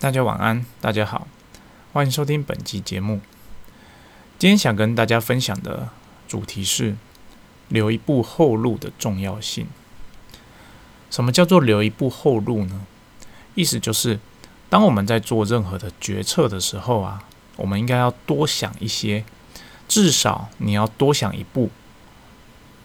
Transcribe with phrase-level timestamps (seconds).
[0.00, 1.26] 大家晚安，大家好，
[1.92, 3.20] 欢迎收听本期节目。
[4.38, 5.88] 今天想跟大家分享的
[6.28, 6.96] 主题是
[7.66, 9.66] 留一步后路的重要性。
[11.10, 12.86] 什么叫做留一步后路呢？
[13.56, 14.20] 意思就是，
[14.70, 17.24] 当我们在做任何的决策的时候啊，
[17.56, 19.24] 我们应该要多想一些，
[19.88, 21.70] 至少你要多想一步，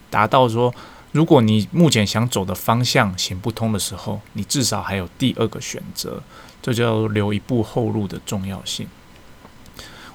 [0.09, 0.73] 达到说，
[1.13, 6.21] 如果你目前想走的方向行不通的时候，你至少还有第二个选择。
[6.61, 8.87] 这叫留一步后路的重要性。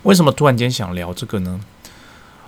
[0.02, 1.60] 为什么突然间想聊这个呢？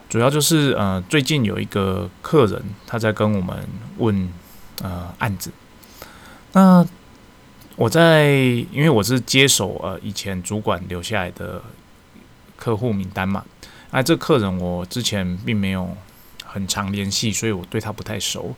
[0.08, 3.68] 主要就是呃，最近有一个客人他在跟我们
[3.98, 4.32] 问
[4.82, 5.52] 呃案子。
[6.52, 6.84] 那
[7.76, 8.30] 我在
[8.72, 11.62] 因为我是接手呃以前主管留下来的
[12.56, 13.44] 客户名单嘛，
[13.90, 15.96] 那这客人我之前并没有
[16.52, 18.54] 很常联系，所以我对他不太熟。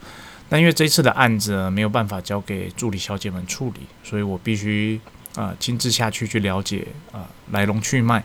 [0.49, 5.01] 但因为这次的案子没有办法交给助理小姐们处理，所以我必须。
[5.35, 8.23] 啊，亲自下去去了解啊来龙去脉，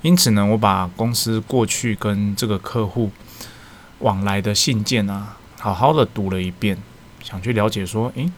[0.00, 3.10] 因此呢，我把公司过去跟这个客户
[3.98, 6.78] 往来的信件啊，好好的读了一遍，
[7.22, 8.32] 想去了解说，诶，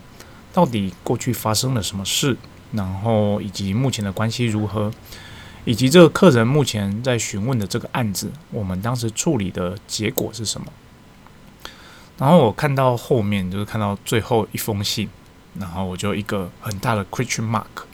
[0.53, 2.37] 到底过去发生了什么事，
[2.73, 4.91] 然后以及目前的关系如何，
[5.71, 10.67] 以及这个客人目前在询问的这个案子，我们当时处理的结果是什么？
[12.19, 15.09] 然后我看到后面就是看到最后一封信，
[15.61, 17.85] 然后我就一个很大的 question mark。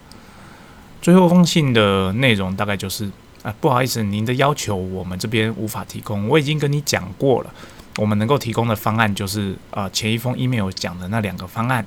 [1.02, 3.10] 最后封信的内容大概就是
[3.42, 6.26] 啊，不好意思，您的要求我们这边无法提供。
[6.30, 7.52] 我已经跟你讲过了，
[7.98, 11.84] 我们能够提供的方案就是啊，前一封 email 讲的那两个方案。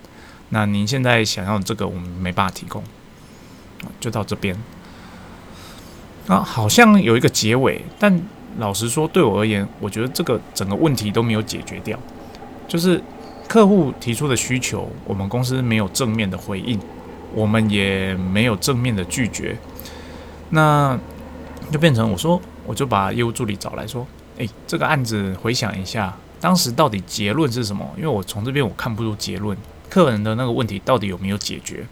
[0.50, 2.84] 那您现在想要这个，我们没办法提供。
[4.00, 4.56] 就到这边
[6.30, 8.22] 啊，好像有一个结尾，但
[8.60, 11.98] 老实说，对我而言，我觉得这个整个问题都没有解决掉。
[12.68, 13.02] 就是
[13.48, 16.80] 客户提出的需求，我们公司没有正面的回应。
[17.32, 19.56] 我们也没有正面的拒绝，
[20.50, 20.98] 那
[21.72, 24.06] 就变成我说，我就把业务助理找来说，
[24.38, 27.88] 诶，这个案子回想一下，当时到底结论是什么？
[27.96, 29.56] 因为我从这边我看不出结论，
[29.92, 31.86] 客人的那个问题到底有没有解决？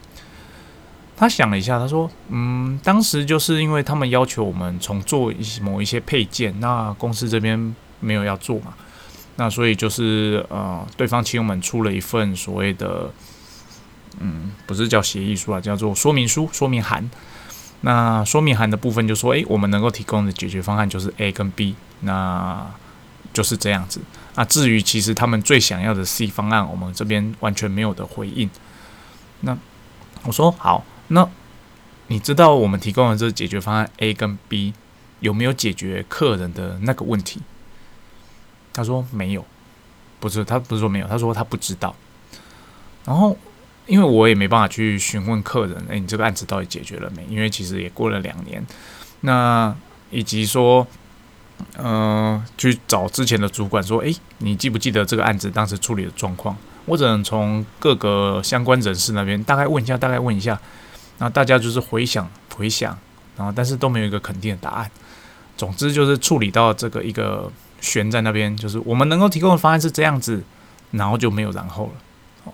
[1.17, 8.73] 他想了一下，他说，嗯，当时就是因为他们要求我们重做一某一些配件，那公司这边没有要做嘛，
[9.35, 13.11] 那所以就是呃，对方请我们出了一份所谓的。
[14.19, 17.07] 嗯，不是叫协议书啊，叫做说明书、说明函。
[17.81, 22.65] 那说明函的部分就说，诶，我们能够提供的解决方案就是 A 跟 B，那
[23.31, 24.01] 就是这样子。
[24.33, 28.49] 那至于其实他们最想要的 C 方案，我们这边完全没有的回应。
[29.41, 29.55] 那
[30.23, 31.27] 我说好，那
[32.07, 34.73] 你知道我们提供的这解决方案 A 跟 B
[35.19, 37.41] 有没有解决客人的那个问题？
[38.73, 39.45] 他说没有，
[40.19, 41.95] 不是，他不是说没有，他说他不知道。
[43.05, 43.37] 然后。
[43.87, 47.25] 因为我也没办法去询问客人，诶，你这个案子到底解决了没？
[47.29, 48.61] 因为其实也过了两年，
[49.21, 49.73] 那
[50.11, 50.85] 以及说，
[51.77, 56.57] 呃，去找之前的主管说，诶，你记不记得这个案子当时处理的状况？
[56.83, 60.59] 我只能从各个相关人士那边大概问一下，大概问一下，
[61.19, 62.97] 那大家就是回想回想，
[63.35, 64.91] 然后但是都没有一个肯定的答案。
[65.55, 67.51] 总之就是处理到这个一个
[67.81, 70.43] 悬在那边，就是我们能够提供的方案是这样子，
[70.91, 72.53] 然后就没有然后了。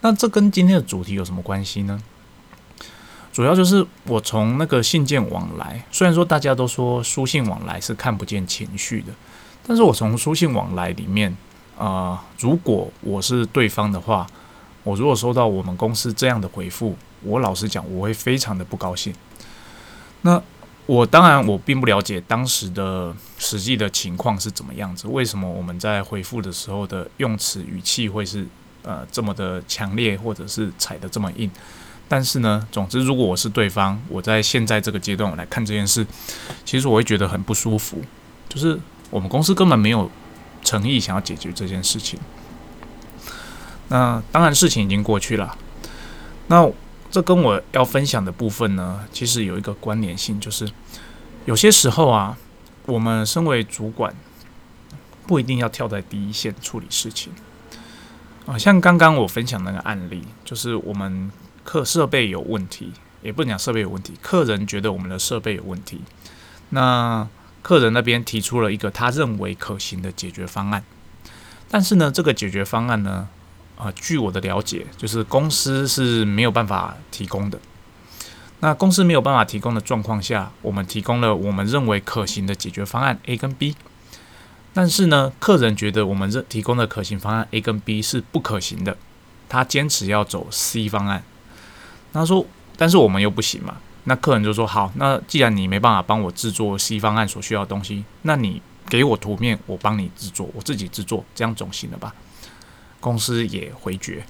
[0.00, 2.00] 那这跟今天的主题有什么关系呢？
[3.32, 9.12] 主要就是我从那个信件往来，虽然说大家都说书信往来是看不见情绪的，
[9.66, 11.36] 但是我从书信往来里面，
[11.78, 14.26] 啊，如果我是对方的话，
[14.82, 19.14] 我如果收到我们公司这样的回复，我老实讲，我会非常的不高兴。
[20.22, 20.42] 那
[20.86, 28.46] 我当然我并不了解当时的实际的情况是怎么样子，为什么我们在回复的时候的用词语气会是？
[28.82, 31.50] 呃，这么的强烈，或者是踩的这么硬，
[32.08, 36.06] 但是呢，总之，如果我是对方，我在现在这个阶段我来看这件事，
[36.64, 38.02] 其实我会觉得很不舒服，
[38.48, 40.10] 就是我们公司根本没有
[40.64, 42.18] 诚意想要解决这件事情。
[43.88, 45.54] 那当然，事情已经过去了。
[46.46, 46.66] 那
[47.10, 50.70] 这跟我要分享的部分呢，其实有一个关联性，就是
[51.44, 52.38] 有些时候啊，
[52.86, 54.14] 我们身为主管，
[55.26, 57.32] 不一定要跳在第一线处理事情。
[58.46, 61.30] 啊，像刚刚我分享那个案例，就是我们
[61.64, 62.92] 客设备有问题，
[63.22, 66.00] 也不能讲设备有问题，客人觉得我们的设备有问题。
[66.70, 67.28] 那
[67.62, 70.84] 客人那边提出了一个他认为可行的解决方案，
[71.68, 73.28] 但是呢，这个解决方案呢，
[73.80, 77.58] 啊，据我的了解，就是公司是没有办法提供的。
[78.60, 83.74] 那公司没有办法提供的状况下，我们提供了我们认为可行的解决方案 A 跟 B。
[84.74, 88.98] 但是呢，客人觉得我们这提供的可行方案 A 跟 B 是不可行的，
[89.48, 91.22] 他坚持要走 C 方案。
[92.12, 92.44] 他说，
[92.76, 93.78] 但是我们又不行嘛。
[94.04, 102.14] 那客人就说好，那既然你没办法帮我制作 C 方案所需要的东西，那你给我图面，我帮你制作，我自己制作，这样总行了吧？
[103.00, 104.22] 公司也回绝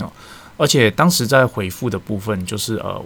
[0.00, 0.12] 哦，
[0.56, 3.02] 而且当时在回复的部分，就是呃，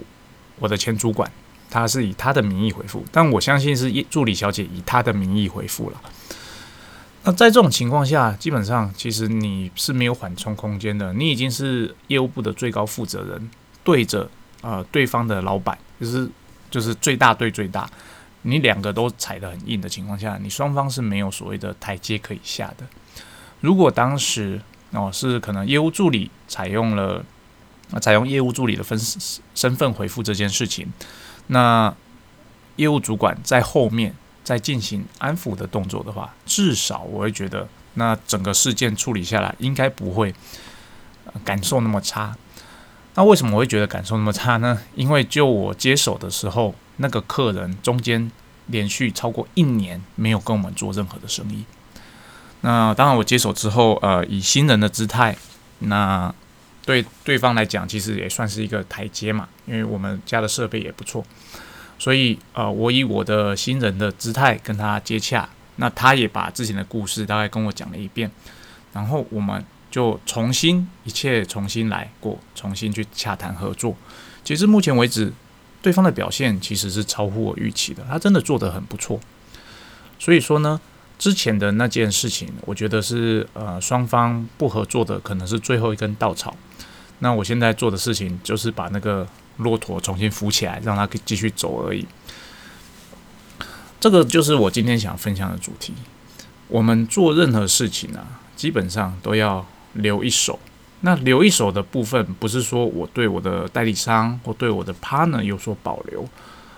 [0.59, 1.31] 我的前主管
[1.69, 6.01] 他是以他的名义回复，但我相信是助理小姐以她的名义回复了。
[7.23, 13.49] 那在这种情况下，基本上其实你是没有缓冲空间的，你已经是业务部的最高负责人，
[13.83, 14.29] 对着。
[14.65, 16.25] 呃，对方的老板就是
[16.71, 17.85] 就是最大对最大，
[18.43, 22.85] 你两个都踩得很硬的情况下，你双方是没有所谓的台阶可以下的。
[23.63, 24.61] 如果当时
[24.91, 27.23] 哦是可能业务助理采用了
[28.01, 28.99] 采用业务助理的分
[29.55, 30.91] 身份回复这件事情，
[31.47, 31.95] 那
[32.75, 34.13] 业务主管在后面
[34.43, 40.35] 再进行安抚的动作的话，至少我会觉得那整个事件处理下来应该不会
[41.45, 42.35] 感受那么差。
[43.15, 44.81] 那为什么我会觉得感受那么差呢？
[44.95, 48.29] 因为就我接手的时候，那个客人中间
[48.67, 51.63] 连续超过一年没有跟我们做任何的生意。
[52.63, 55.37] 那当然，我接手之后，呃，以新人的姿态，
[55.79, 56.33] 那
[56.85, 61.23] 对对方来讲，其实也算是一个台阶嘛，因为我们家的设备也不错，
[61.99, 68.31] 所以呃，我以我的新人的姿态跟他接洽，那他也把之前的故事大概跟我讲了一遍，
[68.91, 69.63] 然后我们。
[69.93, 73.95] 就重新一切重新来过，重新去洽谈合作。
[74.43, 75.31] 其实目前为止，
[75.83, 79.19] 对方的表现其实是超乎我预期的，他真的做得很不错。
[80.17, 80.81] 所以说呢，
[81.23, 86.53] 之前的那件事情，我觉得是呃双方不合作的，可能是最后一根稻草。
[87.19, 89.25] 那我现在做的事情就是把那个
[89.55, 92.05] 骆驼重新扶起来，让它继续走而已。
[94.01, 95.93] 这个就是我今天想分享的主题。
[96.67, 99.65] 我们做任何事情啊，基本上都要。
[99.93, 100.59] 留一手，
[101.01, 106.27] 那留一手的部分不是说我对我的代理商或对我的 partner 有所保留，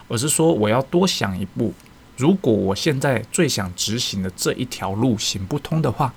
[0.09, 1.73] 而是说我要多想一步。
[2.17, 6.13] 如果我现在最想执行的这一条路行不通的话，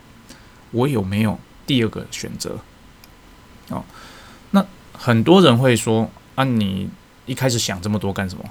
[0.70, 2.58] 我有没有第二个选择？
[3.68, 3.84] 哦，
[4.52, 6.88] 那很多人会说啊，你
[7.26, 8.44] 一开始想这么多干什么？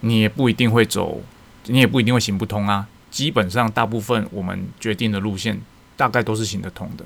[0.00, 1.22] 你也不一定会走，
[1.66, 2.86] 你也不一定会行不通啊。
[3.10, 5.60] 基本上大部分我们决定的路线
[5.96, 7.04] 大概都是行得通的。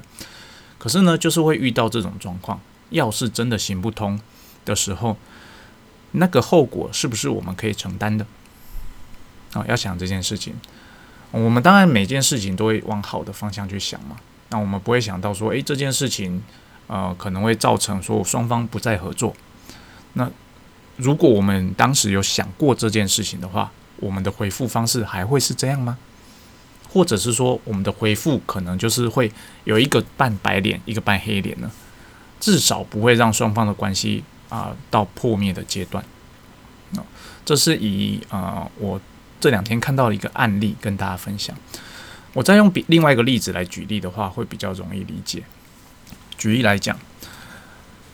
[0.78, 2.60] 可是呢，就是会遇到这种状况。
[2.90, 4.18] 要是真的行不通
[4.64, 5.16] 的时候，
[6.12, 8.26] 那个后果是不是我们可以承担的？
[9.52, 10.54] 啊，要想这件事情。
[11.30, 14.16] 我们当然每件事情都会往好的方向去想嘛。
[14.50, 16.42] 那我们不会想到说，诶，这件事情，
[16.86, 19.34] 呃，可能会造成说双方不再合作。
[20.14, 20.30] 那
[20.96, 25.98] 如果我们当时有想过这件事情的话，我们的回复方式还会是这样吗？
[26.90, 29.30] 或者是说，我们的回复可能就是会
[29.64, 31.70] 有一个半白脸，一个半黑脸呢，
[32.40, 36.02] 至少不会让双方的关系啊到破灭的阶段。
[36.96, 37.04] 哦，
[37.44, 38.98] 这是以啊我
[39.40, 41.56] 这两天看到了一个案例跟大家分享。
[42.32, 45.42] 我再用比另外一个例子来举例的话，会比较容易理解。
[46.36, 46.98] 举例来讲，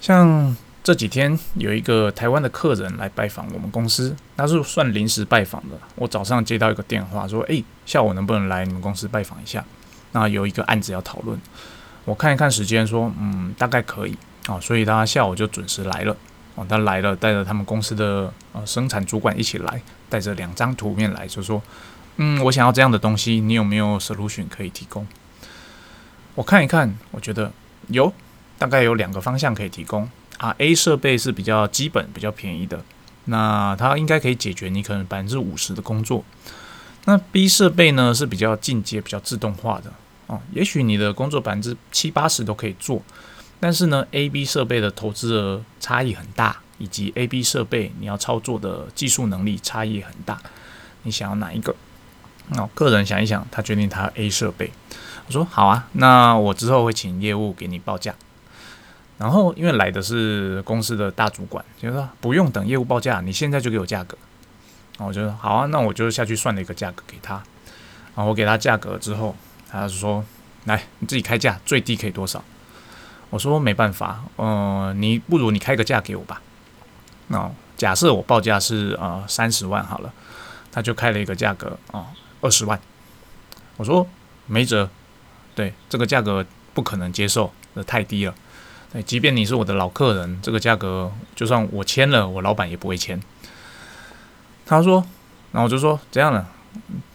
[0.01, 0.57] 像。
[0.85, 5.75] 这几天有一个台湾的客人来拜访我们公司，那是算临时拜访的。
[5.95, 9.65] 我早上接到一个电话，说：“诶，下午能不能来你们公司拜访一下？
[10.13, 11.41] 那有一个案子要讨论。”
[12.05, 14.15] 我看一看时间，说：“嗯，大概可以。”
[14.47, 16.15] 哦，所以他下午就准时来了。
[16.55, 21.61] 哦，他来了，带着他们公司的呃生产主管一起来，带着两张图面来，就说
[22.17, 25.07] ：“嗯，我想要这样的东西，你有没有 solution 可以提供？”
[26.37, 27.53] 我看一看，我觉得
[27.89, 28.13] 有，
[28.59, 30.09] 大概有两个方向可以提供。
[30.39, 32.85] 啊，A 设备是比较基本、比较便宜的，
[33.27, 36.25] 那它应该可以解决你可能百分之五十的工作。
[37.05, 39.93] 那 B 设备呢是比较进阶、比较自动化的
[40.27, 43.01] 哦，也许你的工作百分之七八十都可以做，
[43.65, 50.39] 但是呢，A、B 设备的投资额差异很大，以及 A、B 设备你要操作的技术能力差异很大。
[51.05, 51.75] 你想要哪一个？
[52.59, 54.71] 哦，个人想一想，他决定他 A 设备。
[55.27, 58.15] 我说好啊，那我之后会请业务给你报价。
[59.17, 64.19] 然后，因为来的是公司的大主管，就说不用等业务报价，你现在就给我价格。
[64.99, 67.37] 然后我就说好啊，那我就下去算了一个价格给他。
[68.15, 69.35] 然后我给他价格之后，
[69.71, 70.23] 他是说
[70.65, 72.45] 来你自己开价，最低可以多少？
[73.31, 76.41] 我说没办法，嗯，你不如你开个价给我吧。
[77.29, 80.13] 那假设我报价是呃三十万好了，
[80.71, 82.07] 他就开了一个价格啊
[82.41, 82.81] 二十万。
[83.77, 84.07] 我说
[84.47, 84.89] 没辙，
[85.55, 88.35] 对这个价格不可能接受，那太低了。
[88.93, 93.21] 哎，即便你是我的老客人，这个价格就算我签了，我老板也不会签。
[94.65, 95.05] 他说，
[95.51, 96.47] 然后我就说怎样了？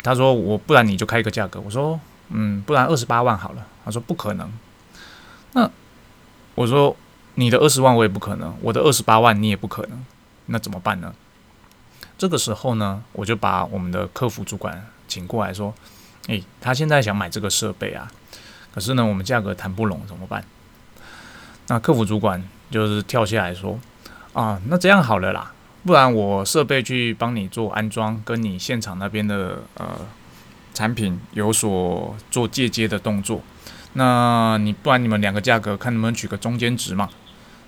[0.03, 1.61] 他说我不然你就开一个价格。
[1.61, 1.97] 我说
[2.29, 3.65] 嗯，不然二十八万好了。
[3.85, 4.51] 他说不可能。
[5.53, 5.69] 那
[6.59, 6.93] 我说
[7.35, 10.05] 你的二十万我也不可能，我的二十八万你也不可能，
[10.47, 11.15] 那怎么办呢？
[12.17, 15.73] 这个时候呢，我就把我们的客服主管请过来说
[16.27, 18.11] ：“诶，他现在想买这个设备啊，
[18.73, 20.43] 可是呢，我们价格谈不拢，怎么办？”
[21.67, 23.79] 那客服主管就是跳下来说
[24.33, 25.53] ：“啊，那这样好了啦，
[25.85, 29.87] 不然我设备去帮你做安装，跟你现场那边的呃
[30.73, 33.41] 产品有所做借接的动作。
[33.93, 37.09] 那你不然你们两个价格看能不能取个中间值嘛？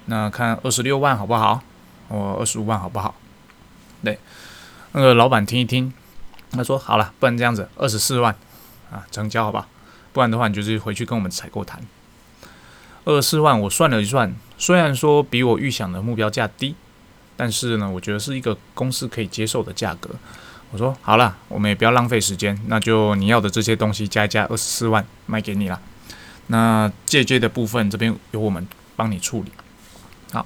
[0.05, 1.61] 那看二十六万好不好？
[2.07, 3.15] 我二十五万好不好？
[4.03, 4.19] 对。”
[4.93, 5.93] 那个老板听一听，
[6.51, 8.35] 他说：“好了，不然这样子，二十四万
[8.91, 9.67] 啊，成交好吧？
[10.11, 11.81] 不然的话，你就是回去跟我们采购谈。
[13.05, 16.75] 二十四万，我算了一算，虽然说比我预想的目标价低，
[17.37, 20.09] 但是呢，我觉得是一个公司可以接受的价格。
[20.71, 25.79] 我说好了，我们也不要浪费时间，那就你要的这些东西加一加，二十四万卖给你了。
[26.48, 29.51] 那借接的部分这边由我们帮你处理。
[30.31, 30.45] 好，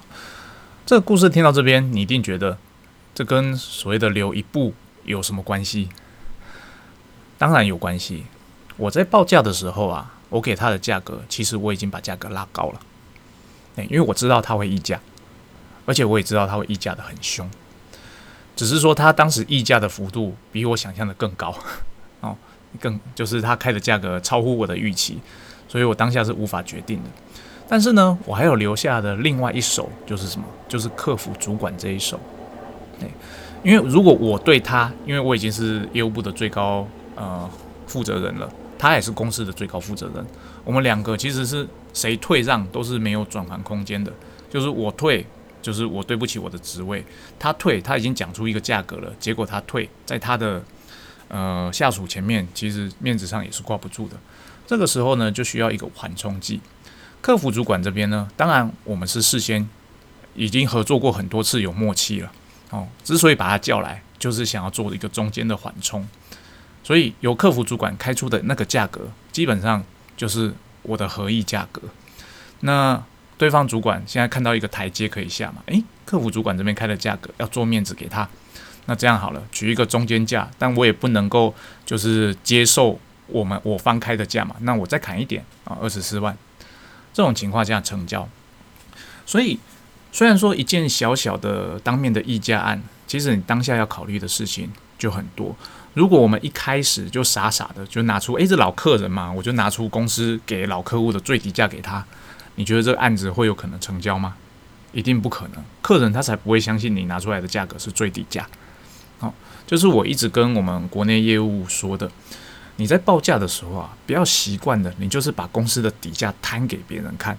[0.84, 2.58] 这个故事听到这边，你一定觉得。”
[3.16, 4.74] 这跟所谓的留一步
[5.04, 5.88] 有什么关系？
[7.38, 8.26] 当然有关系。
[8.76, 12.80] 我在报价的时候啊，我给他的价格，其实我已经把价格拉高了。
[13.84, 15.00] 因为我知道他会议价，
[15.86, 17.50] 而且我也知道他会议价的很凶。
[18.54, 21.54] 只是说他当时议价的幅度比我想象的更高
[22.20, 22.36] 哦，
[22.78, 25.20] 更就是他开的价格超乎我的预期，
[25.68, 27.10] 所以我当下是无法决定的。
[27.68, 30.46] 但是呢，我还有留下的另外一手，就是什么？
[30.68, 32.20] 就是客服主管这一手。
[33.00, 33.10] 对，
[33.62, 37.50] 因为如果我对他，因为我已经是业务部的最高呃
[37.86, 40.24] 负责人了，他也是公司的最高负责人，
[40.64, 44.12] 我们两个其实是谁退让都是没有转换空间的。
[44.48, 45.26] 就是我退，
[45.60, 47.02] 就是我对不起我的职位；
[47.36, 50.62] 他退，他已经讲出一个价格了，结果他退，在他的
[51.26, 54.16] 呃下属前面，其实面子上也是挂不住的。
[54.66, 56.60] 这个时候呢，就需要一个缓冲剂。
[57.20, 59.68] 客服主管这边呢，当然我们是事先
[60.34, 62.32] 已经合作过很多次，有默契了。
[62.70, 66.06] 哦，之所以把他叫来，就是想要做一个中间的缓冲，
[66.82, 69.84] 所以由客服主管开出的那个价格，基本上
[70.16, 71.80] 就是我的合意价格。
[72.60, 73.00] 那
[73.38, 75.62] 对方主管现在看到一个台阶可以下嘛？
[75.66, 78.28] 诶，客服主管这边开的价格要做面子给他，
[78.86, 81.54] 那这样好了，取一个中间价，但我也不能够
[81.84, 86.36] 就是接受我们我方开的价嘛，那我再砍一点啊，二十四万，
[87.12, 88.28] 这种情况下成交，
[89.24, 89.58] 所以。
[90.12, 95.54] 虽然说一件小小的当面的议价案，其实你当下要考虑的事情就很多。
[95.92, 102.02] 如果我们一开始就傻傻的就拿出，诶，这老客人嘛，我就拿出公司给老客户的最低价给他，
[102.54, 104.36] 你觉得这个案子会有可能成交吗？
[104.92, 108.48] 一定不可能，客人他才不会相信你拿出来的价格是最低价。
[109.18, 109.34] 好，
[109.66, 112.10] 就是我一直跟我们国内业务说的，
[112.76, 117.36] 你在报价的时候啊，不要习惯的，你就是把公司的底价摊给别人看，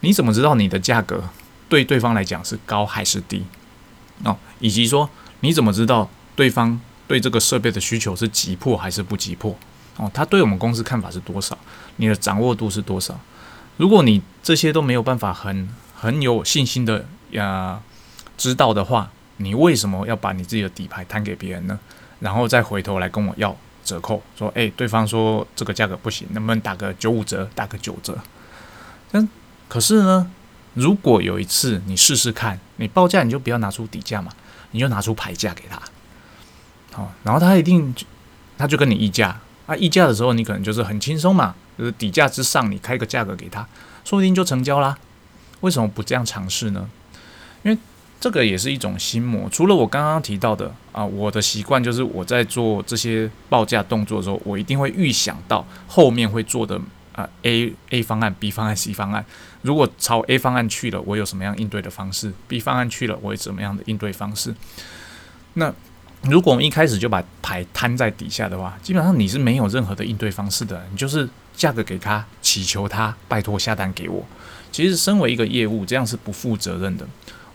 [0.00, 1.22] 你怎么知道你的价格？
[1.68, 3.44] 对对方来讲是高还是低
[4.22, 9.56] 哦，以及说你怎么知道对方对这个设备的需求是急迫还是不急迫
[9.96, 10.08] 哦？
[10.14, 11.58] 他对我们公司看法是多少？
[11.96, 13.18] 你的掌握度是多少？
[13.76, 17.82] 如果你这些都没有办法很很有信心的呀
[18.38, 21.78] 知道的话，你为什么要把你自己的底牌摊给别人呢？
[22.20, 23.54] 然后再回头来跟我要
[23.86, 28.18] 折扣，说诶，对方说这个价格不行，能不能打个九五折，打个九折？
[29.10, 29.26] 但，
[29.68, 30.30] 可是呢？
[30.74, 34.30] 如果有一次你试试看，你报价你就不要拿出底价嘛，
[34.72, 35.80] 你就拿出牌价给他，
[36.92, 37.94] 好，然后他一定
[38.58, 43.66] 他就跟你议价啊，议价的时候你可能就是很轻松嘛，就是底价之上你开个价格给他，
[44.04, 44.98] 说不定就成交啦。
[45.60, 46.86] 为什么不这样尝试呢？
[47.62, 47.78] 因为
[48.20, 49.48] 这个也是一种心魔。
[49.50, 56.80] 除了我刚刚提到的啊，我的习惯就是我在做这些报价动作的时候，我一定会预想到后面会做的。
[57.12, 59.24] 啊，A A 方案、B 方案、C 方案，
[59.62, 64.54] 如果朝 A 方案去了，我有什么样应对的方式？B 方案去了，我有怎么样的应对方式？
[65.54, 65.72] 那
[66.24, 74.22] 如果我们一开始就把牌摊在底下的话，基本上你是没有任何的应对方式的，你就是价格给他，祈求他拜托下单给我。
[74.70, 77.08] 其实身为一个业务，这样是不负责任的。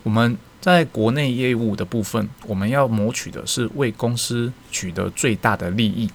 [0.03, 6.09] 我们在国内业务的部分，我们要谋取的是为公司取得最大的利益，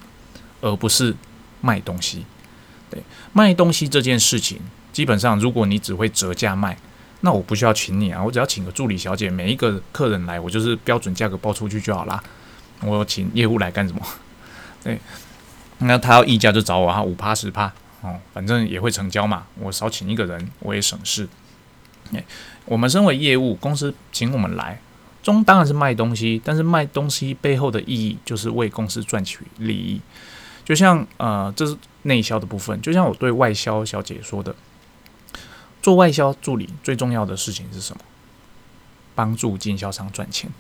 [0.60, 1.14] 而不是
[1.60, 2.24] 卖东西。
[2.90, 3.02] 对，
[3.32, 4.60] 卖东西这件事情，
[4.92, 6.78] 基本上如果你只会折价卖，
[7.22, 12.22] 那我不需要请你啊，我只要请个助理小姐，每一个客人来，我就是标准价格报出去就好啦。
[12.82, 14.00] 我请业务来干什么？
[14.84, 15.00] 对，
[15.78, 21.28] 那他要议价就找我啊，五趴十趴哦，反正也会成交嘛，我少请一个人我也省事。
[22.64, 24.80] 我们身为业务公司，请我们来，
[25.22, 30.00] 中当然是卖东西，但是卖东西背后的意义就是为公司赚取利益。
[30.64, 32.80] 就像呃，这是内销的部分。
[32.82, 34.54] 就像我对外销小姐说的，
[35.80, 38.02] 做外销助理最重要的事情是什么？
[39.14, 40.50] 帮助经销商赚钱。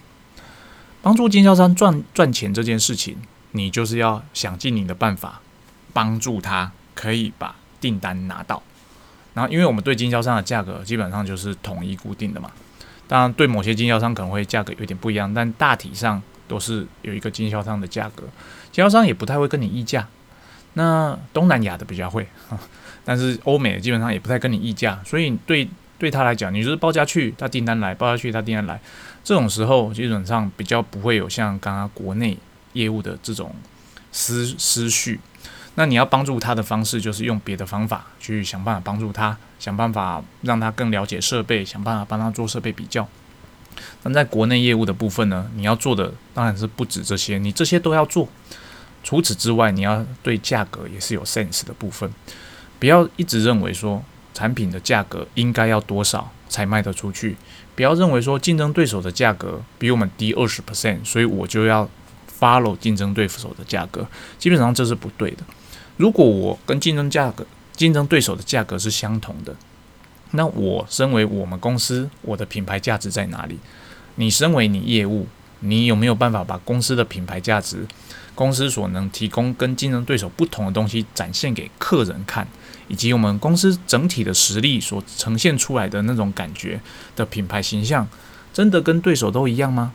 [1.02, 3.18] 帮助经销商赚赚钱这件事情，
[3.52, 5.40] 你就是要想尽你的办法，
[5.92, 8.62] 帮助他可以把订单拿到。
[9.36, 12.50] 然后，因为我们对经销商的价格基本上就是统一固定的嘛。
[13.06, 18.24] 当然，对某些经销商可能会价格有点不一样，但大体上都是有一个经销商的价格。
[18.72, 20.08] 经销商也不太会跟你议价。
[20.72, 22.26] 那东南亚的比较会，
[23.04, 24.98] 但是欧美基本上也不太跟你议价。
[25.04, 28.80] 所以对对他来讲，你就是报价去，他订单来；报价去，他订单来。
[29.22, 32.38] 这种时候基本上比较不会有像刚刚国内
[32.72, 33.54] 业务的这种
[34.10, 35.20] 思思绪。
[35.76, 43.06] 那你要帮助他的方式，就是用别的方法去想办法帮助他，想办法让他更了解设备，想办法帮他做设备比较。
[44.02, 48.26] 那在国内业务的部分呢，你要做的当然是不止这些，你这些都要做。
[49.04, 52.10] 除此之外，你要对价格也是有 sense 的部分，
[52.78, 54.02] 不要一直认为说
[54.32, 57.36] 产品的价格应该要多少才卖得出去，
[57.74, 61.88] 不要认为说竞争对手的价格比我们低二十 percent，所以我就要
[62.40, 64.06] follow 竞争对手的价格，
[64.38, 65.44] 基本上这是不对的。
[65.96, 69.54] 如果我跟竞争价格、竞争对手的价格是相同的，
[70.32, 73.58] 那我身为我们公司，我的品牌价值在哪里？
[74.16, 75.26] 你身为你业务，
[75.60, 77.86] 你有没有办法把公司的品牌价值、
[78.34, 82.46] 公司所能提供跟竞争对手不同的东西展现给客人看，
[82.88, 86.80] 以及我们公司整体的实力所呈现出来的那种感觉
[87.14, 88.06] 的品牌形象，
[88.52, 89.92] 真的跟对手都一样吗？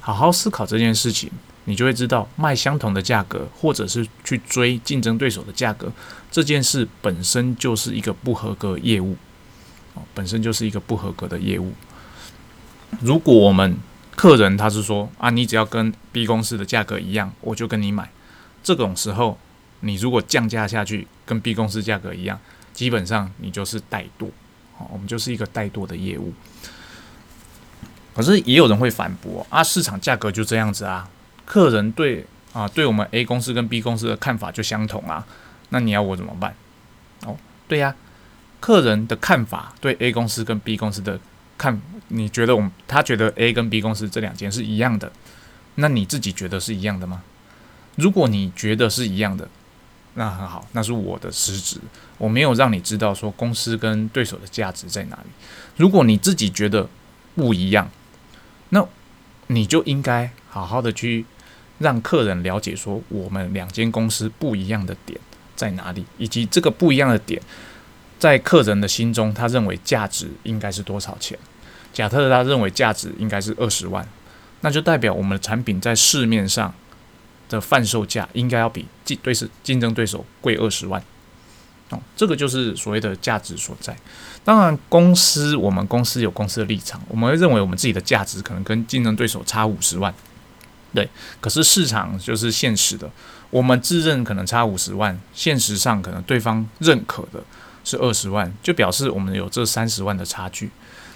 [0.00, 1.30] 好好思考这件事情。
[1.64, 5.92] 你就会知道，卖相同的价格，或者是去追竞争对手的价格，
[6.30, 9.16] 这件事本身就是一个不合格业务，
[9.94, 11.72] 哦，本身就是一个不合格的业务。
[13.00, 13.76] 如果我们
[14.16, 18.10] 客人他是说啊，你只要跟 B 公司的价格一样，我就跟你买，
[18.62, 19.38] 这种时候，
[19.80, 22.40] 你如果降价下去跟 B 公司价格一样，
[22.72, 24.26] 基本上你就是怠惰，
[24.78, 26.34] 哦，我们就是一个怠惰的业务。
[28.14, 31.08] 可是也有人会反驳啊，市场价格就这样子啊。
[31.52, 35.26] 客人对啊，对我们 A 公司跟 B 公司的看法就相同啊，
[35.68, 36.54] 那你要我怎么办？
[37.26, 37.36] 哦，
[37.68, 37.94] 对呀，
[38.58, 41.20] 客人的看法对 A 公司跟 B 公司的
[41.58, 45.12] 看，你觉得我们他觉得 A 跟 B 公司这两间是一样的，
[45.74, 47.22] 那你自己觉得是一样的吗？
[47.96, 49.46] 如果你觉得是一样的，
[50.14, 51.78] 那很好，那是我的失职，
[52.16, 55.28] 我没有让你知道说公司跟对手的价值在哪里。
[55.76, 56.88] 如果你自己觉得
[57.36, 57.90] 不一样，
[58.70, 58.82] 那
[59.48, 61.26] 你就应该好好的去。
[61.82, 65.20] 让客人了解说我们两间公司不一样的点
[65.54, 67.42] 在哪里，以及这个不一样的点
[68.18, 71.38] 在客人的心中，他认为价值应该是多少钱？
[71.92, 74.08] 假特他认为价值应该是二十万，
[74.62, 76.72] 那就代表我们的产品在市面上
[77.50, 81.02] 的贩售价应该要比竞对是竞争对手贵二十万。
[81.90, 83.94] 哦，这个就是所谓的价值所在。
[84.42, 90.12] 当然，公司我们公司有公司的立场，我们会认为我们自己的价值可能跟竞争对手差五十万。
[90.94, 91.08] 对，
[91.40, 93.10] 可是市场就是现实的，
[93.48, 97.42] 我们自认可能差五十万，现实上可能对方认可的
[97.82, 100.70] 是二十万，就表示我们有这三十万的差距。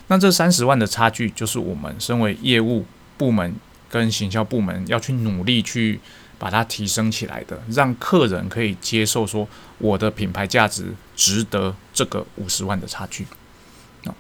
[0.08, 2.86] 那这三十万的差距，就是我们身为业务
[3.18, 3.54] 部门
[3.90, 6.00] 跟行销部门要去努力去
[6.38, 13.26] 把它提升起来的，让客人可以接受说我的品牌价值值得这个五十万的差距。
[14.04, 14.14] 啊，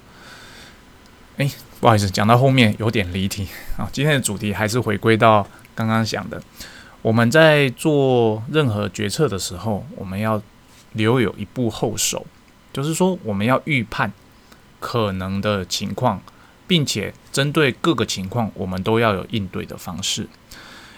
[1.38, 1.50] 哎。
[1.86, 3.46] 不好意思，讲到后面有点离题
[3.78, 3.88] 啊。
[3.92, 6.42] 今天的主题还是回归到刚刚讲的，
[7.00, 10.42] 我们在做任何决策的时候，我们要
[10.94, 12.26] 留有一步后手，
[12.72, 14.12] 就是说我们要预判
[14.80, 16.20] 可能的情况，
[16.66, 20.26] 并且针对各个情况，我们都要有应对的方式。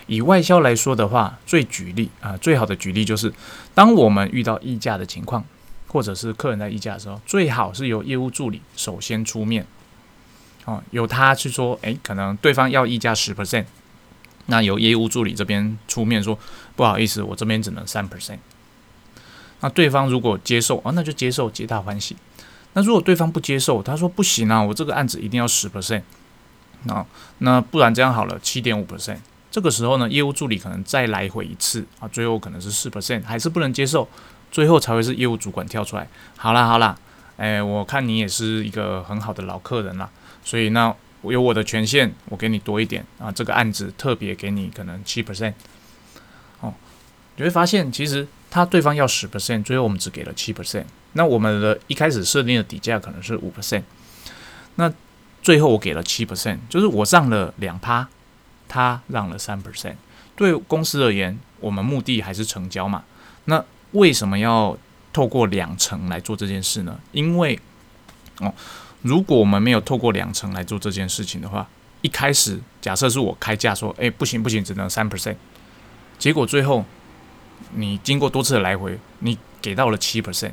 [0.07, 3.31] 以外销来说的话，最举例啊，最好的举例就是，
[3.75, 5.45] 当我们遇到议价的情况，
[5.89, 9.67] 或者是客人在议价的时候，最好是由业务助理首先出面。
[10.69, 13.65] 哦，由他去说，诶，可能对方要溢价十 percent，
[14.47, 16.39] 那由业务助理这边出面说，
[16.77, 18.37] 不好意思，我这边只能三 percent。
[19.61, 22.15] 那对方如果接受，哦，那就接受，皆大欢喜。
[22.75, 26.03] 那如果对方不接受，他说不行啊，我这个案子一定要十 percent。
[26.85, 27.07] 那
[27.39, 29.17] 那不然这样好了，七点五 percent。
[29.51, 34.07] 这个时候呢，业务助理可能再来回一次啊，最后可能是四 percent，还是不能接受，
[34.53, 36.95] 最后才会是业务主管跳出来，好啦好啦，
[37.39, 40.11] 诶，我看你也是一个很好的老客人啦。
[40.49, 43.31] 所以那我有我的权限，我给你多一点啊。
[43.31, 45.53] 这个案子特别给你可能七 percent，
[46.61, 46.73] 哦，
[47.37, 50.87] 你会发现其实他对方要十 percent，最后我们只给了七 percent。
[51.13, 53.83] 那我们的一开始设定的底价可能是五 percent，
[54.77, 54.91] 那
[55.43, 58.09] 最后我给了七 percent，就是我让了两趴，
[58.67, 59.97] 他让了三 percent。
[60.35, 63.05] 对公司而言，我们目的还是成交嘛。
[63.45, 64.79] 那为什么要
[65.13, 66.99] 透过两成来做这件事呢？
[67.13, 67.61] 因为
[68.39, 68.55] 哦。
[69.03, 71.69] 如果我们没有透过两层来做这件事情的话，
[72.03, 75.37] 一开始假设是我开价说，哎，不行不行，只能三 percent，
[76.19, 76.85] 结果最后
[77.75, 80.53] 你经过多次的来回，你给到了七 percent，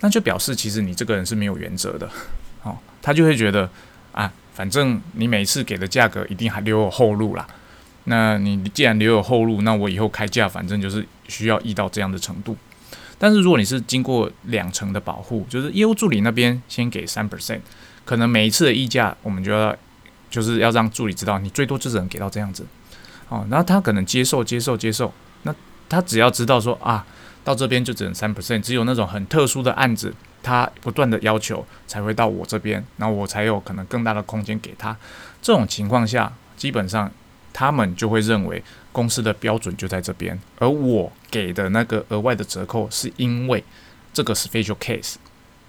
[0.00, 2.08] 那就表示其实你这个人是没有原则的，
[2.62, 3.68] 哦，他就会觉得
[4.12, 7.46] 啊，反正你每次给的价格一定还留有后路啦。
[8.04, 12.56] 那你既然留有后路，那我以后开价反正就是需要议到这样的程度。
[13.18, 17.58] 但是如果你是经过两层的保护，就是业务助理那边先给三 percent，
[18.04, 19.74] 可能每一次的议价我们就要
[20.30, 22.64] 就是要让助理知道你最多就只能给到这样子，
[23.28, 25.54] 哦，那他可能接受接受接受，那
[25.88, 27.04] 他只要知道说啊，
[27.42, 34.96] 到这边就只能三 percent，只有那种很特殊的案子，他不断的要求才会到我这边，然后我才有可能更大的空间给他。
[35.42, 37.10] 这种情况下，基本上
[37.52, 38.62] 他们就会认为。
[38.92, 43.62] 公司的标准就在这边，而我给的那个额外的折扣，是因为
[44.12, 45.14] 这个 special case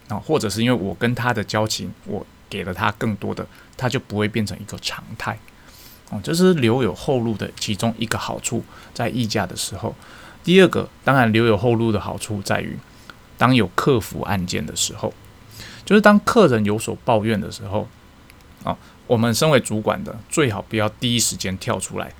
[0.07, 3.45] 啊，或者是因为我跟他的交情，我给了他更多的，
[3.77, 5.37] 他就不会变成一个常态
[6.09, 6.19] 哦。
[6.23, 9.93] 这是留有后路的其中一个好处，在议价的时候。
[10.43, 12.79] 第二个，当然留有后路的好处在于，
[13.37, 15.13] 当有客服案件的时候，
[15.85, 17.87] 就是当客人有所抱怨的时候
[18.63, 22.11] 啊，我们身为主管的，最好不要第一时间跳出来。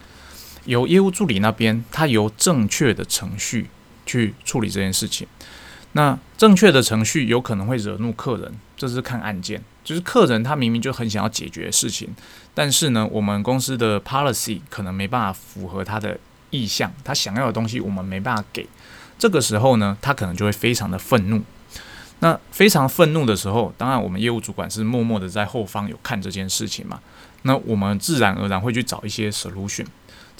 [0.66, 3.70] 由业务助理那边，他由正确的程序
[4.06, 5.28] 去处理这件事情。
[5.94, 9.62] 那正确的程序有可能会惹怒客人，这是看案件。
[9.84, 12.10] 就是客人他明明就很想要解决事情，
[12.54, 16.20] 但是呢，我们公司的 policy 可能没办法符合他的
[16.52, 18.68] 意向，他想要的东西我们没办法给。
[19.18, 21.42] 这个时候呢，他可能就会非常的愤怒。
[22.20, 27.00] 那非常愤怒的时候，当然我们业务主管是默默的在后方有看这件事情嘛。
[27.42, 29.86] 那我们自然而然会去找一些 solution。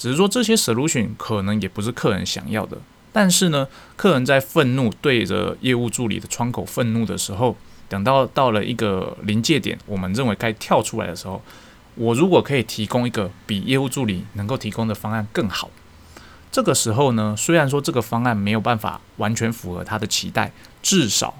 [0.00, 2.78] 只是说这些 solution 可能也不是客人想要的，
[3.12, 7.54] 但是呢，客人在愤怒对着业务助理的窗口愤怒的时候，
[7.86, 11.42] 等到到了一个临界点，我们认为该跳出来的时候，
[11.96, 15.68] 我如果可以提供一个比业务助理能够提供的方案更好，
[16.50, 21.34] 这个时候呢，虽然说这个方案没有办法完全符合他的期待，至少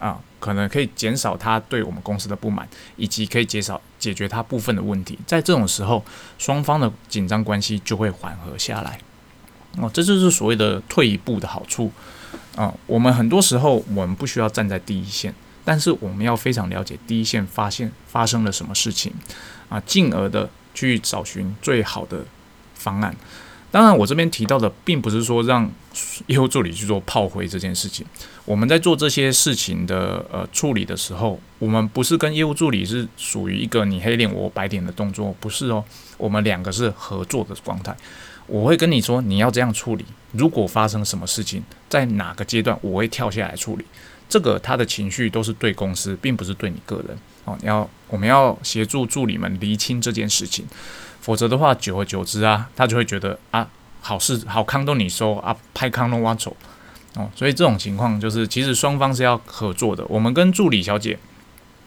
[0.00, 0.20] 啊。
[0.40, 5.18] 可能可以减少他对我们公司的不满，以及可以减少解决他部分的问题。
[5.26, 6.02] 在这种时候，
[6.38, 8.98] 双方的紧张关系就会缓和下来。
[9.76, 11.92] 哦，这就是所谓的退一步的好处
[12.56, 12.72] 啊。
[12.86, 19.12] 我们很多时候我们不需要站在第一线，但是我们要非常了解第一线发现发生了什么事情
[19.68, 22.24] 啊，进而的去找寻最好的
[22.74, 23.14] 方案。
[23.72, 25.70] 当然，我这边提到的并不是说让
[26.26, 28.04] 业务助理去做炮灰这件事情。
[28.44, 35.84] 我们在做这些事情的呃处理的时候，我们不是跟业务助理是属于一个你黑脸我白脸的动作，不是哦。
[36.18, 37.96] 我们两个是合作的状态。
[38.48, 40.04] 我会跟你说你要这样处理。
[40.32, 43.84] 如果发生什么事情，在哪个阶段，我会跳下来处理。
[44.28, 47.56] 这个他的情绪都是对公司，并不是对你个人哦。
[47.62, 50.66] 要我们要协助助理们厘清这件事情。
[51.20, 53.68] 否则的话，久而久之啊，他就会觉得啊，
[54.00, 56.56] 好事好康都你收啊，拍康都挖走
[57.14, 57.30] 哦。
[57.36, 60.04] 所以这种情况就是，其实双方是要合作的。
[60.08, 61.18] 我们跟助理小姐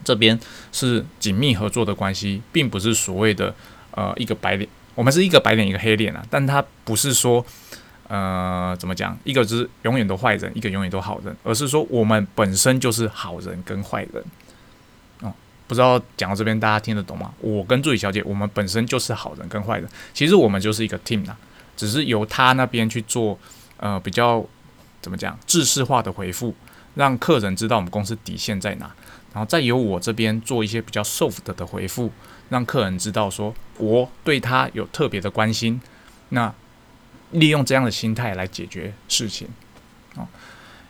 [0.03, 0.39] 这边
[0.71, 3.53] 是紧密合作的关系，并不是所谓的
[3.91, 6.23] 呃一个白脸，我们是一个白脸一个黑脸啊。
[6.29, 7.43] 但他不是说
[8.07, 14.23] 呃怎么讲，一个是永远都坏人，一个永远都好人，而是说我们本身就是好人跟坏人。
[15.67, 17.33] 不知道讲到这边大家听得懂吗？
[17.39, 21.35] 我跟助理小姐，我们本身就是好人跟坏人，其实我们就是一个 team 呐，
[21.77, 23.39] 只是由他那边去做
[23.77, 24.45] 呃比较
[25.01, 26.53] 怎么讲制式化的回复，
[26.95, 28.91] 让客人知道我们公司底线在哪，
[29.33, 32.11] 然后再由我这边做一些比较 soft 的回复，
[32.49, 35.81] 让客人知道说我对他有特别的关心，
[36.29, 36.53] 那
[37.31, 39.47] 利用这样的心态来解决事情。
[40.15, 40.27] 哦，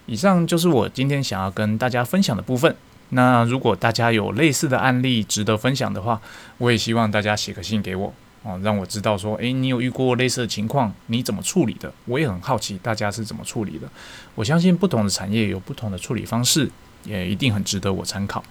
[0.07, 2.75] 以上就是我今天想要跟大家分享的部分。
[3.13, 6.19] 那如果大家有类似的案例值得分享的话，
[6.57, 11.93] 我也希望大家写个信给我哦，让我知道说，诶，你有遇过类似的情况，你怎么处理的？
[12.05, 13.87] 我也很好奇大家是怎么处理的。
[14.35, 16.69] 我相信不同的产业有不同的处理方式，
[17.03, 18.43] 也一定很值得我参考。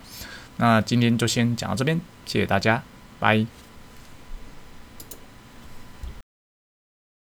[0.59, 2.83] 那今天就先讲到这边，谢谢大家，
[3.19, 3.62] 拜。